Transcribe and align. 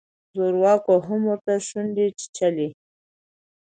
زورواکو 0.35 0.93
هم 1.07 1.21
ورته 1.29 1.53
شونډې 1.67 2.07
چیچلې. 2.19 2.69